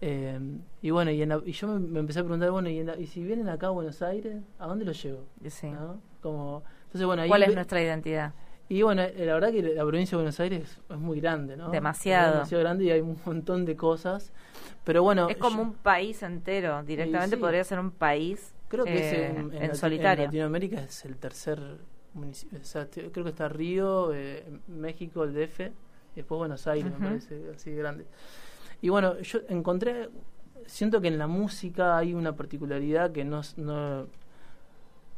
eh, 0.00 0.38
y 0.80 0.90
bueno, 0.90 1.10
y, 1.10 1.20
en 1.22 1.28
la- 1.30 1.42
y 1.44 1.52
yo 1.52 1.68
me, 1.68 1.78
me 1.80 2.00
empecé 2.00 2.20
a 2.20 2.22
preguntar, 2.22 2.50
bueno, 2.50 2.68
y, 2.70 2.78
en 2.78 2.86
la- 2.86 2.96
y 2.98 3.06
si 3.06 3.22
vienen 3.22 3.48
acá 3.48 3.66
a 3.66 3.70
Buenos 3.70 4.00
Aires, 4.00 4.42
¿a 4.58 4.66
dónde 4.66 4.84
los 4.86 5.02
llevo? 5.02 5.20
Sí. 5.48 5.68
¿No? 5.70 6.00
Como, 6.22 6.62
entonces, 6.86 7.06
bueno, 7.06 7.22
ahí 7.22 7.28
¿Cuál 7.28 7.42
es 7.42 7.54
nuestra 7.54 7.82
identidad? 7.82 8.32
Y 8.68 8.82
bueno, 8.82 9.02
la 9.02 9.34
verdad 9.34 9.52
que 9.52 9.62
la 9.62 9.84
provincia 9.84 10.16
de 10.16 10.22
Buenos 10.22 10.40
Aires 10.40 10.78
es 10.88 10.98
muy 10.98 11.20
grande, 11.20 11.56
¿no? 11.56 11.70
Demasiado. 11.70 12.28
Es 12.28 12.32
demasiado 12.34 12.62
grande 12.62 12.84
y 12.84 12.90
hay 12.90 13.00
un 13.00 13.18
montón 13.24 13.64
de 13.64 13.76
cosas. 13.76 14.32
Pero 14.84 15.02
bueno. 15.02 15.28
es 15.28 15.36
como 15.36 15.56
yo 15.56 15.62
un 15.62 15.74
país 15.74 16.22
entero. 16.22 16.82
Directamente 16.82 17.36
sí. 17.36 17.40
podría 17.40 17.64
ser 17.64 17.78
un 17.78 17.90
país 17.90 18.54
Creo 18.68 18.84
que 18.84 18.94
es 18.96 19.12
eh, 19.12 19.26
en, 19.26 19.52
en, 19.54 19.74
solitario. 19.76 20.24
en 20.24 20.28
Latinoamérica 20.28 20.82
es 20.82 21.04
el 21.04 21.16
tercer 21.16 21.60
municipio. 22.14 22.58
O 22.60 22.64
sea, 22.64 22.88
creo 22.88 23.12
que 23.12 23.30
está 23.30 23.48
Río, 23.48 24.12
eh, 24.12 24.44
México, 24.68 25.24
el 25.24 25.34
DF, 25.34 25.60
y 25.60 26.16
después 26.16 26.38
Buenos 26.38 26.66
Aires, 26.66 26.92
me 26.98 27.06
parece 27.06 27.40
así 27.54 27.70
de 27.70 27.76
grande. 27.76 28.06
Y 28.80 28.88
bueno, 28.88 29.18
yo 29.20 29.40
encontré. 29.48 30.08
Siento 30.66 31.00
que 31.00 31.08
en 31.08 31.18
la 31.18 31.26
música 31.26 31.98
hay 31.98 32.14
una 32.14 32.34
particularidad 32.34 33.12
que 33.12 33.24
no. 33.24 33.42
no 33.56 34.06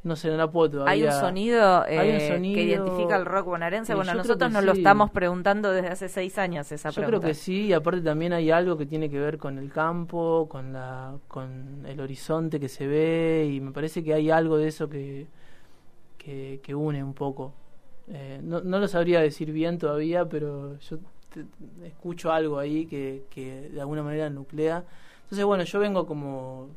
no 0.06 0.16
sé, 0.16 0.28
no 0.30 0.36
la 0.36 0.50
puedo 0.50 0.70
todavía. 0.70 0.92
Hay 0.92 1.02
un 1.02 1.12
sonido, 1.12 1.84
eh, 1.86 1.98
Hay 1.98 2.10
un 2.36 2.42
que 2.54 2.62
identifica 2.62 3.16
el 3.16 3.25
rock 3.25 3.46
bonaerense. 3.46 3.94
Bueno, 3.94 4.12
yo 4.12 4.18
nosotros 4.18 4.52
nos 4.52 4.64
lo 4.64 4.72
estamos 4.72 5.10
preguntando 5.10 5.72
desde 5.72 5.88
hace 5.88 6.08
seis 6.08 6.38
años 6.38 6.70
esa 6.72 6.90
Yo 6.90 6.94
pregunta. 6.94 7.18
creo 7.18 7.30
que 7.30 7.34
sí, 7.34 7.66
y 7.66 7.72
aparte 7.72 8.00
también 8.00 8.32
hay 8.32 8.50
algo 8.50 8.78
que 8.78 8.86
tiene 8.86 9.10
que 9.10 9.18
ver 9.18 9.36
con 9.38 9.58
el 9.58 9.72
campo, 9.72 10.46
con 10.48 10.72
la 10.72 11.14
con 11.28 11.84
el 11.86 12.00
horizonte 12.00 12.60
que 12.60 12.68
se 12.68 12.86
ve 12.86 13.50
y 13.52 13.60
me 13.60 13.72
parece 13.72 14.04
que 14.04 14.14
hay 14.14 14.30
algo 14.30 14.56
de 14.58 14.68
eso 14.68 14.88
que 14.88 15.26
que, 16.18 16.60
que 16.62 16.75
une 16.75 17.02
un 17.02 17.14
poco. 17.14 17.52
Eh, 18.08 18.40
no, 18.42 18.60
no 18.60 18.78
lo 18.78 18.88
sabría 18.88 19.20
decir 19.20 19.50
bien 19.52 19.78
todavía, 19.78 20.28
pero 20.28 20.78
yo 20.78 20.98
te- 21.32 21.44
escucho 21.86 22.32
algo 22.32 22.58
ahí 22.58 22.86
que, 22.86 23.25
que 23.30 23.70
de 23.70 23.80
alguna 23.80 24.02
manera 24.02 24.30
nuclea. 24.30 24.84
Entonces, 25.25 25.44
bueno, 25.44 25.64
yo 25.64 25.78
vengo 25.80 26.06
como 26.06 26.68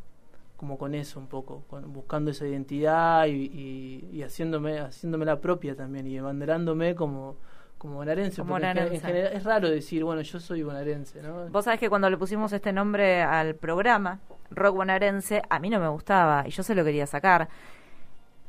como 0.59 0.77
con 0.77 0.93
eso 0.93 1.19
un 1.21 1.27
poco, 1.27 1.63
con- 1.69 1.93
buscando 1.93 2.31
esa 2.31 2.45
identidad 2.45 3.25
y, 3.27 3.31
y, 3.31 4.09
y 4.11 4.23
haciéndome 4.23 4.79
haciéndome 4.79 5.23
la 5.23 5.39
propia 5.39 5.73
también 5.73 6.05
y 6.05 6.17
abanderándome 6.17 6.95
como 6.95 7.37
como 7.77 7.95
bonaerense, 7.95 8.41
Como 8.41 8.55
porque 8.55 8.67
en 8.67 8.99
general 8.99 9.31
es 9.33 9.43
raro 9.45 9.69
decir, 9.69 10.03
bueno, 10.03 10.21
yo 10.21 10.37
soy 10.41 10.63
bonaerense, 10.63 11.21
¿no? 11.21 11.47
Vos 11.47 11.63
sabés 11.63 11.79
que 11.79 11.87
cuando 11.87 12.09
le 12.09 12.17
pusimos 12.17 12.51
este 12.51 12.73
nombre 12.73 13.21
al 13.21 13.55
programa, 13.55 14.19
Rock 14.51 14.75
Bonaerense, 14.75 15.43
a 15.49 15.59
mí 15.59 15.69
no 15.69 15.79
me 15.79 15.87
gustaba 15.87 16.43
y 16.45 16.49
yo 16.51 16.61
se 16.61 16.75
lo 16.75 16.83
quería 16.83 17.07
sacar. 17.07 17.47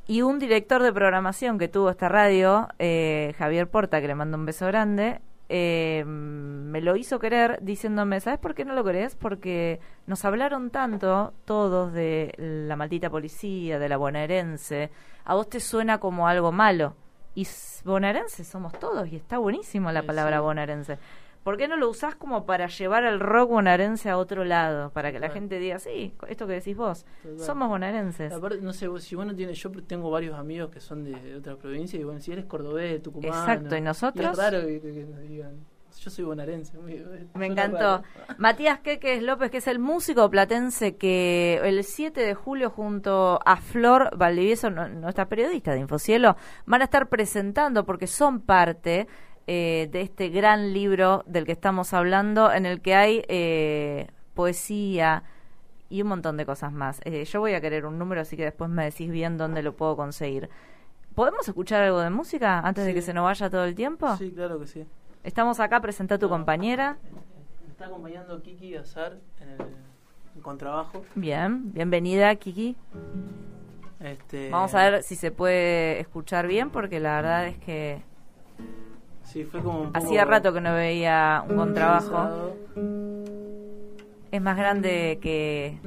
Y 0.08 0.22
un 0.22 0.40
director 0.40 0.82
de 0.82 0.92
programación 0.92 1.58
que 1.58 1.68
tuvo 1.68 1.90
esta 1.90 2.08
radio, 2.08 2.66
eh, 2.80 3.32
Javier 3.38 3.68
Porta, 3.68 4.00
que 4.00 4.08
le 4.08 4.16
mando 4.16 4.36
un 4.36 4.46
beso 4.46 4.66
grande, 4.66 5.20
eh, 5.52 6.04
me 6.06 6.80
lo 6.80 6.94
hizo 6.94 7.18
querer 7.18 7.58
diciéndome, 7.60 8.20
¿sabes 8.20 8.38
por 8.38 8.54
qué 8.54 8.64
no 8.64 8.72
lo 8.74 8.84
querés? 8.84 9.16
Porque 9.16 9.80
nos 10.06 10.24
hablaron 10.24 10.70
tanto 10.70 11.34
todos 11.44 11.92
de 11.92 12.32
la 12.38 12.76
maldita 12.76 13.10
policía, 13.10 13.80
de 13.80 13.88
la 13.88 13.96
bonaerense. 13.96 14.90
A 15.24 15.34
vos 15.34 15.48
te 15.48 15.58
suena 15.58 15.98
como 15.98 16.28
algo 16.28 16.52
malo. 16.52 16.94
Y 17.34 17.46
bonaerense 17.84 18.44
somos 18.44 18.72
todos 18.78 19.08
y 19.08 19.16
está 19.16 19.38
buenísimo 19.38 19.90
la 19.90 20.02
Sí, 20.02 20.06
palabra 20.06 20.36
sí. 20.38 20.42
bonaerense. 20.42 20.98
¿Por 21.42 21.56
qué 21.56 21.68
no 21.68 21.76
lo 21.76 21.88
usás 21.88 22.14
como 22.14 22.44
para 22.44 22.66
llevar 22.68 23.04
el 23.04 23.18
rock 23.18 23.50
bonaerense 23.50 24.10
a 24.10 24.18
otro 24.18 24.44
lado? 24.44 24.90
Para 24.90 25.10
que 25.10 25.18
la 25.18 25.30
gente 25.30 25.58
diga, 25.58 25.78
sí, 25.78 26.12
esto 26.28 26.46
que 26.46 26.52
decís 26.54 26.76
vos, 26.76 27.06
somos 27.38 27.68
bonaerenses. 27.68 28.32
Aparte, 28.32 28.60
no 28.60 28.72
sé, 28.74 28.86
si 29.00 29.14
vos 29.16 29.24
no 29.26 29.34
tienes, 29.34 29.58
yo 29.58 29.70
tengo 29.86 30.10
varios 30.10 30.38
amigos 30.38 30.70
que 30.70 30.80
son 30.80 31.02
de, 31.04 31.12
de 31.18 31.36
otra 31.36 31.56
provincia 31.56 31.98
y 31.98 32.04
bueno, 32.04 32.20
si 32.20 32.32
eres 32.32 32.44
cordobés, 32.44 33.02
tucumano. 33.02 33.32
Exacto, 33.34 33.76
¿y 33.76 33.80
nosotros? 33.80 34.30
es 34.32 34.36
raro 34.38 34.60
que, 34.66 34.80
que- 34.80 34.92
que 34.92 35.04
nos 35.04 35.20
digan, 35.20 35.54
yo 35.98 36.10
soy 36.10 36.24
bonaerense. 36.24 36.78
Me 37.34 37.46
encantó. 37.46 38.02
Matías 38.38 38.78
Queques 38.80 39.22
López, 39.22 39.50
que 39.50 39.58
es 39.58 39.66
el 39.66 39.78
músico 39.78 40.30
platense 40.30 40.96
que 40.96 41.58
el 41.64 41.82
7 41.84 42.20
de 42.20 42.34
julio 42.34 42.70
junto 42.70 43.40
a 43.44 43.56
Flor 43.56 44.16
Valdivieso, 44.16 44.70
nuestra 44.70 45.26
periodista 45.28 45.72
de 45.72 45.80
Infocielo, 45.80 46.36
van 46.66 46.82
a 46.82 46.84
estar 46.84 47.08
presentando 47.08 47.84
porque 47.84 48.06
son 48.06 48.40
parte 48.40 49.08
eh, 49.52 49.88
de 49.90 50.00
este 50.02 50.28
gran 50.28 50.72
libro 50.72 51.24
del 51.26 51.44
que 51.44 51.50
estamos 51.50 51.92
hablando, 51.92 52.52
en 52.52 52.66
el 52.66 52.80
que 52.80 52.94
hay 52.94 53.24
eh, 53.26 54.06
poesía 54.34 55.24
y 55.88 56.02
un 56.02 56.08
montón 56.08 56.36
de 56.36 56.46
cosas 56.46 56.72
más. 56.72 57.00
Eh, 57.04 57.24
yo 57.24 57.40
voy 57.40 57.54
a 57.54 57.60
querer 57.60 57.84
un 57.84 57.98
número, 57.98 58.20
así 58.20 58.36
que 58.36 58.44
después 58.44 58.70
me 58.70 58.84
decís 58.84 59.10
bien 59.10 59.36
dónde 59.38 59.64
lo 59.64 59.74
puedo 59.76 59.96
conseguir. 59.96 60.48
¿Podemos 61.16 61.48
escuchar 61.48 61.82
algo 61.82 61.98
de 61.98 62.10
música 62.10 62.60
antes 62.60 62.86
de 62.86 62.94
que 62.94 63.02
se 63.02 63.12
nos 63.12 63.24
vaya 63.24 63.50
todo 63.50 63.64
el 63.64 63.74
tiempo? 63.74 64.16
Sí, 64.18 64.30
claro 64.30 64.60
que 64.60 64.68
sí. 64.68 64.86
Estamos 65.24 65.58
acá, 65.58 65.80
presenta 65.80 66.14
a 66.14 66.18
tu 66.18 66.26
No. 66.26 66.30
compañera. 66.30 66.96
Me 67.64 67.72
está 67.72 67.86
acompañando 67.86 68.40
Kiki 68.40 68.76
Azar 68.76 69.18
en 69.40 69.48
el 69.48 69.60
en 70.36 70.42
contrabajo. 70.42 71.02
Bien, 71.16 71.72
bienvenida 71.72 72.32
Kiki. 72.36 72.76
Este, 73.98 74.48
Vamos 74.50 74.72
a 74.76 74.88
ver 74.90 75.02
si 75.02 75.16
se 75.16 75.32
puede 75.32 75.98
escuchar 75.98 76.46
bien 76.46 76.70
porque 76.70 77.00
la 77.00 77.16
verdad 77.16 77.48
es 77.48 77.58
que 77.58 78.00
Sí, 79.32 79.44
fue 79.44 79.62
como 79.62 79.82
un 79.82 79.92
poco 79.92 79.98
hacía 80.04 80.24
rato 80.24 80.52
que 80.52 80.60
no 80.60 80.74
veía 80.74 81.44
un 81.48 81.56
contrabajo. 81.56 82.06
pesado. 82.06 82.56
Es 84.32 84.42
más 84.42 84.56
grande 84.56 85.18
que, 85.22 85.78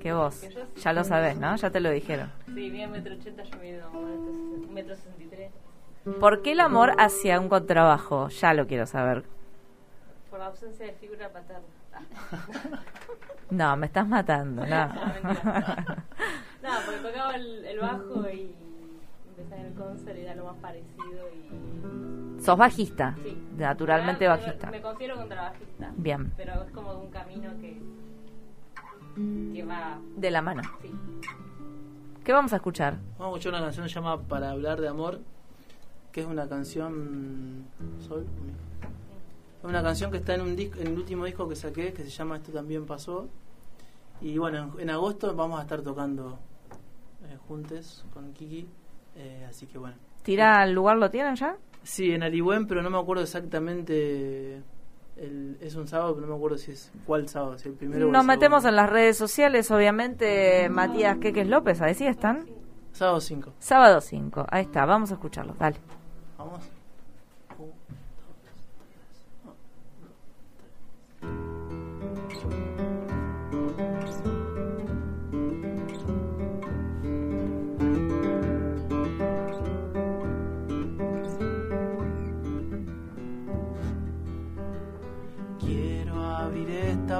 que 0.00 0.12
vos. 0.12 0.42
Ya 0.76 0.92
lo 0.92 1.02
sabés, 1.04 1.36
¿no? 1.38 1.56
Ya 1.56 1.70
te 1.70 1.80
lo 1.80 1.90
dijeron. 1.90 2.30
Sí, 2.46 2.70
mide 2.70 2.86
metro 2.86 3.14
ochenta, 3.14 3.42
yo 3.42 3.58
mido 3.58 3.90
un 3.90 4.72
metro 4.72 4.94
sesenta 4.94 5.22
y 5.22 5.26
tres. 5.26 5.50
¿Por 6.20 6.42
qué 6.42 6.52
el 6.52 6.60
amor 6.60 6.92
hacia 6.98 7.40
un 7.40 7.48
contrabajo? 7.48 8.28
Ya 8.28 8.54
lo 8.54 8.66
quiero 8.68 8.86
saber. 8.86 9.24
Por 10.30 10.38
la 10.38 10.46
ausencia 10.46 10.86
de 10.86 10.92
figura 10.92 11.28
paterna. 11.30 11.62
No, 13.48 13.76
me 13.76 13.86
estás 13.86 14.08
matando. 14.08 14.66
No. 14.66 14.88
No, 16.62 16.70
porque 16.84 17.00
tocaba 17.00 17.36
el, 17.36 17.64
el 17.64 17.78
bajo 17.78 18.28
y 18.28 18.52
empecé 19.28 19.60
en 19.60 19.66
el 19.66 19.74
concert 19.74 20.18
y 20.18 20.22
era 20.22 20.34
lo 20.34 20.46
más 20.46 20.56
parecido 20.56 21.28
y... 21.32 21.48
Sos 22.46 22.56
bajista. 22.58 23.16
Sí. 23.22 23.36
Naturalmente 23.56 24.26
Ahora 24.26 24.40
me- 24.40 24.46
bajista. 24.46 24.70
Me 24.70 24.80
considero 24.80 25.16
contrabajista. 25.16 25.92
Bien. 25.96 26.32
Pero 26.36 26.62
es 26.62 26.70
como 26.70 26.92
un 27.00 27.10
camino 27.10 27.50
que... 27.60 27.80
que 29.52 29.64
va... 29.64 29.98
De 30.16 30.30
la 30.30 30.42
mano. 30.42 30.62
Sí. 30.80 30.90
¿Qué 32.24 32.32
vamos 32.32 32.52
a 32.52 32.56
escuchar? 32.56 32.94
Vamos 33.18 33.34
a 33.34 33.38
escuchar 33.38 33.52
una 33.52 33.62
canción 33.62 33.84
que 33.84 33.88
se 33.90 33.94
llama 33.96 34.20
Para 34.22 34.50
hablar 34.50 34.80
de 34.80 34.88
amor, 34.88 35.20
que 36.12 36.20
es 36.22 36.26
una 36.26 36.48
canción 36.48 37.64
Sol. 38.06 38.26
Es 39.58 39.64
una 39.64 39.82
canción 39.82 40.10
que 40.10 40.18
está 40.18 40.34
en 40.34 40.42
un 40.42 40.54
disco, 40.56 40.78
en 40.80 40.86
el 40.88 40.94
último 40.98 41.24
disco 41.24 41.48
que 41.48 41.56
saqué, 41.56 41.92
que 41.92 42.04
se 42.04 42.10
llama 42.10 42.36
Esto 42.36 42.52
también 42.52 42.86
pasó. 42.86 43.28
Y 44.20 44.38
bueno, 44.38 44.72
en, 44.76 44.80
en 44.82 44.90
agosto 44.90 45.34
vamos 45.34 45.58
a 45.58 45.62
estar 45.62 45.82
tocando 45.82 46.38
eh, 47.24 47.36
juntos 47.48 48.04
con 48.14 48.32
Kiki, 48.32 48.66
eh, 49.16 49.46
así 49.48 49.66
que 49.66 49.78
bueno. 49.78 49.96
¿Tira 50.22 50.60
al 50.60 50.72
lugar 50.72 50.96
lo 50.96 51.10
tienen 51.10 51.36
ya? 51.36 51.56
Sí, 51.86 52.10
en 52.10 52.24
Arigüen, 52.24 52.66
pero 52.66 52.82
no 52.82 52.90
me 52.90 52.98
acuerdo 52.98 53.22
exactamente. 53.22 54.60
El, 55.16 55.56
es 55.60 55.76
un 55.76 55.86
sábado, 55.86 56.14
pero 56.16 56.26
no 56.26 56.32
me 56.32 56.36
acuerdo 56.36 56.58
si 56.58 56.72
es 56.72 56.90
cuál 57.06 57.28
sábado, 57.28 57.56
si 57.58 57.68
el 57.68 57.74
primero 57.74 58.04
o 58.04 58.08
el 58.08 58.12
Nos 58.12 58.24
metemos 58.24 58.64
en 58.64 58.74
las 58.74 58.90
redes 58.90 59.16
sociales, 59.16 59.70
obviamente. 59.70 60.68
Matías 60.68 61.18
Queques 61.18 61.46
López, 61.46 61.80
ahí 61.80 61.94
sí 61.94 62.04
están. 62.04 62.44
Sábado 62.90 63.20
5. 63.20 63.52
Sábado 63.60 64.00
5, 64.00 64.46
ahí 64.50 64.64
está, 64.64 64.84
vamos 64.84 65.12
a 65.12 65.14
escucharlo, 65.14 65.54
dale. 65.58 65.76
Vamos. 66.36 66.75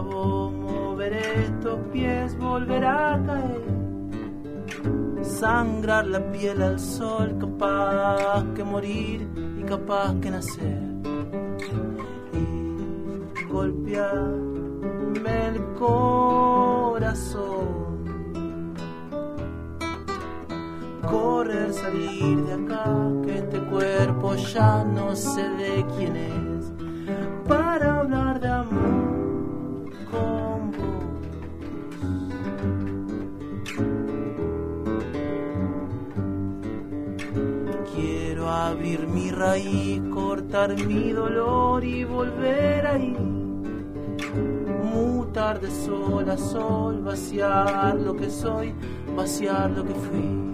Voz, 0.01 0.53
mover 0.53 1.13
estos 1.13 1.79
pies, 1.93 2.37
volver 2.39 2.85
a 2.85 3.23
caer. 3.27 3.63
Sangrar 5.23 6.07
la 6.07 6.33
piel 6.33 6.63
al 6.63 6.79
sol, 6.79 7.37
capaz 7.39 8.45
que 8.55 8.65
morir 8.65 9.29
y 9.59 9.63
capaz 9.65 10.15
que 10.21 10.31
nacer. 10.31 10.83
Y 12.33 13.45
golpearme 13.45 15.49
el 15.49 15.63
corazón. 15.75 17.87
Correr, 21.11 21.73
salir 21.73 22.45
de 22.45 22.53
acá, 22.55 22.85
que 23.25 23.39
este 23.39 23.61
cuerpo 23.61 24.35
ya 24.35 24.85
no 24.85 25.15
sé 25.15 25.49
de 25.51 25.86
abrir 38.69 39.07
mi 39.07 39.31
raíz, 39.31 40.01
cortar 40.13 40.77
mi 40.87 41.13
dolor 41.13 41.85
y 41.85 42.05
volver 42.05 42.87
ahí. 42.87 43.17
Mutar 44.95 45.61
de 45.61 45.71
sol 45.71 46.29
a 46.31 46.37
sol, 46.37 47.03
vaciar 47.03 47.95
lo 47.97 48.15
que 48.17 48.31
soy, 48.31 48.75
vaciar 49.15 49.71
lo 49.71 49.85
que 49.85 49.95
fui. 49.95 50.46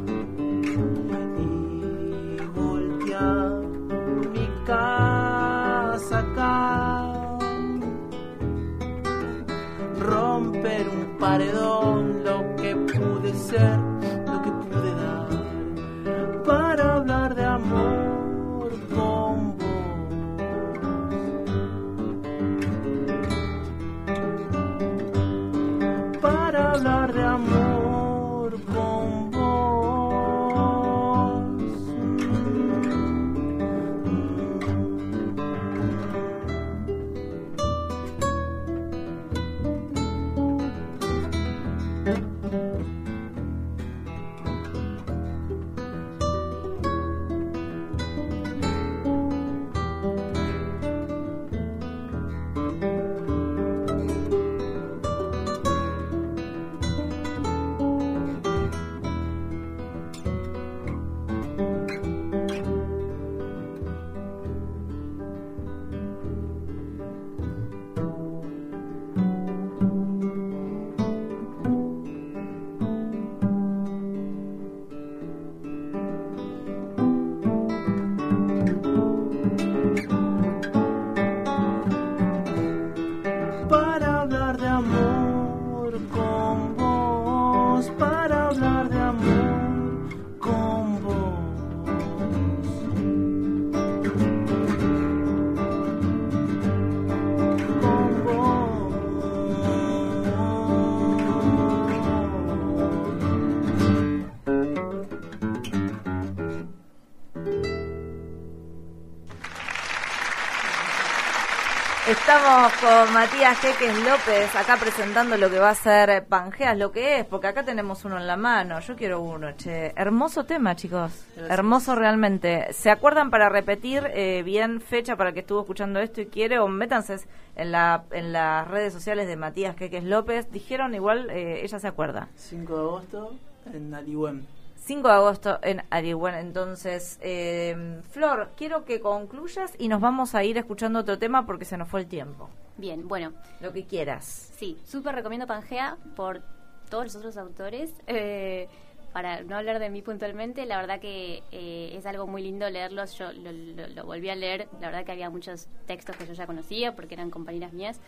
Estamos 112.35 112.73
con 112.81 113.13
Matías 113.13 113.59
Jeques 113.61 113.95
López 114.05 114.57
acá 114.57 114.79
presentando 114.81 115.37
lo 115.37 115.51
que 115.51 115.59
va 115.59 115.69
a 115.69 115.75
ser 115.75 116.25
Pangeas, 116.25 116.79
lo 116.79 116.91
que 116.91 117.19
es, 117.19 117.27
porque 117.27 117.47
acá 117.47 117.63
tenemos 117.63 118.07
uno 118.07 118.17
en 118.17 118.27
la 118.27 118.39
mano. 118.39 118.81
Yo 118.81 118.97
quiero 118.97 119.21
uno, 119.21 119.53
che. 119.55 119.93
Hermoso 119.97 120.45
tema, 120.45 120.75
chicos. 120.75 121.13
Gracias. 121.37 121.51
Hermoso 121.51 121.95
realmente. 121.95 122.73
¿Se 122.73 122.91
acuerdan 122.91 123.29
para 123.29 123.51
repetir 123.51 124.05
eh, 124.15 124.43
bien 124.47 124.81
fecha 124.81 125.15
para 125.15 125.29
el 125.29 125.35
que 125.35 125.41
estuvo 125.41 125.61
escuchando 125.61 126.01
esto 126.01 126.23
y 126.23 126.27
quiere? 126.27 126.59
O 126.59 126.69
métanse 126.69 127.17
en, 127.55 127.71
la, 127.71 128.05
en 128.13 128.33
las 128.33 128.67
redes 128.67 128.95
sociales 128.95 129.29
de 129.29 129.37
Matías 129.37 129.77
Jeques 129.77 130.03
López. 130.03 130.51
Dijeron 130.51 130.95
igual, 130.95 131.29
eh, 131.29 131.63
ella 131.63 131.79
se 131.81 131.87
acuerda. 131.87 132.31
5 132.37 132.73
de 132.75 132.81
agosto 132.81 133.37
en 133.75 133.93
Alihuem. 133.93 134.47
5 134.85 135.09
de 135.09 135.15
agosto 135.15 135.59
en 135.63 135.83
Arihuén. 135.91 136.35
Entonces, 136.35 137.19
eh, 137.23 138.01
Flor, 138.11 138.51
quiero 138.57 138.85
que 138.85 139.01
concluyas 139.01 139.75
y 139.79 139.89
nos 139.89 140.01
vamos 140.01 140.35
a 140.35 140.43
ir 140.45 140.59
escuchando 140.59 140.99
otro 141.01 141.19
tema 141.19 141.47
porque 141.47 141.65
se 141.65 141.77
nos 141.77 141.89
fue 141.89 142.01
el 142.01 142.07
tiempo. 142.07 142.49
Bien, 142.77 143.07
bueno, 143.07 143.33
Lo 143.61 143.73
que 143.73 143.85
quieras. 143.85 144.51
sí, 144.57 144.79
súper 144.85 145.15
recomiendo 145.15 145.47
Pangea 145.47 145.97
por 146.17 146.43
todos 146.91 147.05
los 147.05 147.17
otros 147.17 147.37
autores. 147.37 147.93
Eh, 148.07 148.69
para 149.13 149.43
no 149.43 149.57
hablar 149.57 149.79
de 149.79 149.91
mí 149.91 150.01
puntualmente, 150.01 150.65
la 150.65 150.79
verdad 150.79 150.99
que 150.99 151.43
eh, 151.53 151.95
es 151.97 152.07
algo 152.07 152.27
muy 152.27 152.43
lindo 152.43 152.69
leerlos. 152.71 153.17
Yo 153.19 153.31
lo, 153.33 153.53
lo- 153.53 153.87
lo 153.89 154.05
volví 154.07 154.31
a 154.31 154.35
leer, 154.35 154.69
la 154.81 154.89
verdad 154.89 155.05
que 155.05 155.13
había 155.13 155.29
muchos 155.31 155.69
textos 155.87 156.17
que 156.17 156.27
yo 156.27 156.33
ya 156.33 156.47
conocía 156.47 156.95
porque 156.97 157.15
eran 157.15 157.31
compañeras 157.31 157.73
mías, 157.73 158.01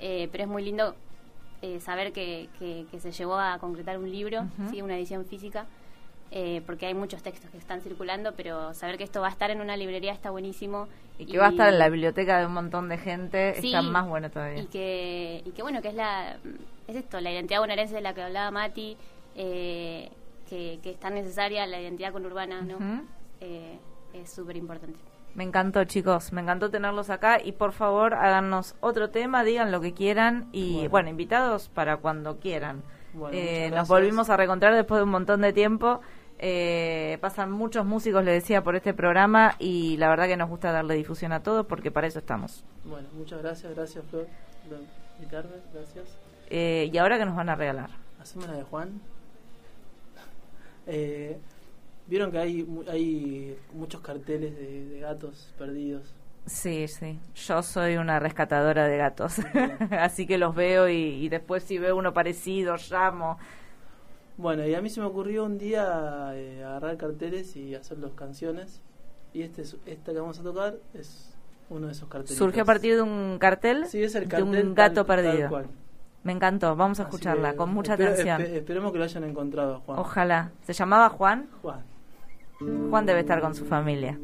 Eh, 0.00 0.28
pero 0.32 0.44
es 0.44 0.48
muy 0.48 0.62
lindo 0.64 0.94
eh, 1.60 1.80
saber 1.80 2.12
que, 2.12 2.48
que- 2.58 2.86
que 2.90 2.98
se 3.00 3.10
llegó 3.12 3.36
a 3.38 3.58
concretar 3.58 3.98
un 3.98 4.10
libro. 4.10 4.46
¿sí? 4.70 4.80
una 4.80 4.96
edición 4.96 5.24
física. 5.26 5.66
Eh, 6.30 6.62
porque 6.66 6.86
hay 6.86 6.94
muchos 6.94 7.22
textos 7.22 7.50
que 7.50 7.58
están 7.58 7.80
circulando, 7.80 8.32
pero 8.36 8.74
saber 8.74 8.98
que 8.98 9.04
esto 9.04 9.20
va 9.20 9.28
a 9.28 9.30
estar 9.30 9.50
en 9.50 9.60
una 9.60 9.76
librería 9.76 10.12
está 10.12 10.30
buenísimo. 10.30 10.88
Y 11.18 11.26
que 11.26 11.38
va 11.38 11.46
a 11.46 11.50
estar 11.50 11.68
en 11.72 11.78
la 11.78 11.88
biblioteca 11.88 12.38
de 12.38 12.46
un 12.46 12.52
montón 12.52 12.88
de 12.88 12.98
gente, 12.98 13.54
Sí, 13.60 13.68
está 13.68 13.82
más 13.82 14.06
bueno 14.06 14.30
todavía. 14.30 14.62
Y 14.62 14.66
que, 14.66 15.42
y 15.44 15.50
que 15.50 15.62
bueno, 15.62 15.82
que 15.82 15.88
es 15.88 15.94
la 15.94 16.36
es 16.86 16.96
esto, 16.96 17.20
la 17.20 17.30
identidad 17.32 17.60
bonaerense 17.60 17.94
de 17.94 18.00
la 18.00 18.14
que 18.14 18.22
hablaba 18.22 18.50
Mati, 18.50 18.96
eh, 19.36 20.10
que, 20.48 20.78
que 20.82 20.90
es 20.90 20.98
tan 21.00 21.14
necesaria, 21.14 21.66
la 21.66 21.80
identidad 21.80 22.12
conurbana, 22.12 22.62
¿no? 22.62 22.78
Eh, 23.40 23.78
es 24.14 24.30
súper 24.30 24.56
importante. 24.56 24.98
Me 25.34 25.44
encantó, 25.44 25.84
chicos, 25.84 26.32
me 26.32 26.40
encantó 26.40 26.70
tenerlos 26.70 27.10
acá 27.10 27.38
y 27.44 27.52
por 27.52 27.72
favor 27.72 28.14
háganos 28.14 28.74
otro 28.80 29.10
tema, 29.10 29.44
digan 29.44 29.70
lo 29.70 29.80
que 29.80 29.92
quieran 29.92 30.48
y 30.52 30.74
bueno, 30.76 30.90
Bueno. 30.90 31.08
invitados 31.10 31.68
para 31.68 31.98
cuando 31.98 32.38
quieran. 32.40 32.82
Bueno, 33.12 33.36
Eh, 33.36 33.70
nos 33.70 33.88
volvimos 33.88 34.30
a 34.30 34.36
reencontrar 34.36 34.74
después 34.74 34.98
de 34.98 35.04
un 35.04 35.10
montón 35.10 35.40
de 35.42 35.52
tiempo. 35.52 36.00
Eh, 36.38 37.18
pasan 37.20 37.50
muchos 37.50 37.84
músicos, 37.84 38.24
le 38.24 38.32
decía, 38.32 38.62
por 38.62 38.76
este 38.76 38.94
programa 38.94 39.56
y 39.58 39.96
la 39.96 40.08
verdad 40.08 40.26
que 40.26 40.36
nos 40.36 40.48
gusta 40.48 40.70
darle 40.70 40.94
difusión 40.94 41.32
a 41.32 41.42
todos 41.42 41.66
porque 41.66 41.90
para 41.90 42.06
eso 42.06 42.20
estamos. 42.20 42.64
Bueno, 42.84 43.08
muchas 43.14 43.42
gracias, 43.42 43.74
gracias 43.74 44.04
Flor 44.06 44.26
por 44.68 44.78
invitarme, 45.18 45.56
gracias. 45.74 46.16
Eh, 46.50 46.90
y 46.92 46.98
ahora 46.98 47.18
que 47.18 47.24
nos 47.24 47.34
van 47.34 47.48
a 47.48 47.56
regalar. 47.56 47.90
Hacemos 48.20 48.48
la 48.48 48.54
de 48.54 48.62
Juan. 48.62 49.00
Eh, 50.86 51.38
Vieron 52.08 52.32
que 52.32 52.38
hay, 52.38 52.66
hay 52.90 53.58
muchos 53.74 54.00
carteles 54.00 54.56
de, 54.56 54.86
de 54.86 55.00
gatos 55.00 55.52
perdidos. 55.58 56.14
Sí, 56.46 56.88
sí. 56.88 57.18
Yo 57.34 57.62
soy 57.62 57.98
una 57.98 58.18
rescatadora 58.18 58.88
de 58.88 58.96
gatos. 58.96 59.40
Así 59.90 60.26
que 60.26 60.38
los 60.38 60.54
veo 60.54 60.88
y, 60.88 60.94
y 60.94 61.28
después 61.28 61.64
si 61.64 61.76
veo 61.76 61.96
uno 61.96 62.14
parecido, 62.14 62.76
llamo. 62.90 63.38
Bueno, 64.38 64.66
y 64.66 64.74
a 64.74 64.80
mí 64.80 64.88
se 64.88 65.00
me 65.00 65.06
ocurrió 65.06 65.44
un 65.44 65.58
día 65.58 66.30
eh, 66.34 66.62
agarrar 66.64 66.96
carteles 66.96 67.54
y 67.56 67.74
hacer 67.74 67.98
las 67.98 68.12
canciones. 68.12 68.80
Y 69.34 69.42
este 69.42 69.62
es- 69.62 69.76
esta 69.84 70.12
que 70.12 70.20
vamos 70.20 70.38
a 70.38 70.42
tocar 70.42 70.76
es 70.94 71.34
uno 71.68 71.86
de 71.88 71.92
esos 71.92 72.08
carteles. 72.08 72.38
Surgió 72.38 72.62
a 72.62 72.64
partir 72.64 72.94
de 72.96 73.02
un 73.02 73.36
cartel 73.38 73.86
sí, 73.86 74.02
es 74.02 74.14
el 74.14 74.28
de 74.28 74.42
un 74.42 74.74
gato 74.74 75.04
tal- 75.04 75.06
tal 75.06 75.24
perdido. 75.24 75.48
cual. 75.50 75.66
Me 76.22 76.32
encantó. 76.32 76.74
Vamos 76.76 76.98
a 77.00 77.02
Así 77.04 77.10
escucharla 77.10 77.54
con 77.54 77.74
mucha 77.74 77.92
espero- 77.94 78.12
atención. 78.12 78.40
espe- 78.40 78.56
esperemos 78.58 78.92
que 78.92 78.98
lo 78.98 79.04
hayan 79.04 79.24
encontrado, 79.24 79.80
Juan. 79.84 79.98
Ojalá. 79.98 80.50
¿Se 80.62 80.72
llamaba 80.72 81.08
Juan? 81.10 81.48
Juan, 81.62 81.82
Juan 82.90 83.06
debe 83.06 83.20
estar 83.20 83.40
con 83.40 83.54
su 83.54 83.64
familia. 83.66 84.18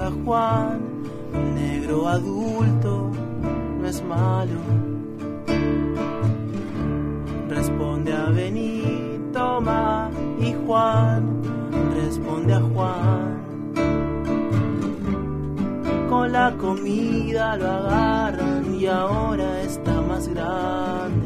A 0.00 0.10
Juan, 0.24 0.80
negro 1.54 2.08
adulto, 2.08 3.10
no 3.78 3.86
es 3.86 4.02
malo. 4.02 4.58
Responde 7.48 8.12
a 8.14 8.30
Benito, 8.30 9.60
Ma 9.60 10.10
y 10.40 10.54
Juan, 10.66 11.42
responde 11.94 12.54
a 12.54 12.60
Juan. 12.60 13.42
Con 16.08 16.32
la 16.32 16.52
comida 16.56 17.56
lo 17.58 17.70
agarran 17.70 18.74
y 18.74 18.86
ahora 18.86 19.60
está 19.60 20.00
más 20.00 20.26
grande. 20.26 21.21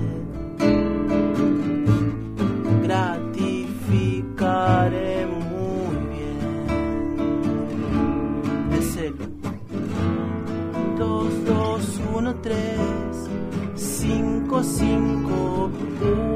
5, 14.63 16.36